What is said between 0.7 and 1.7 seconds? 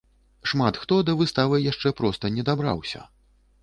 хто да выставы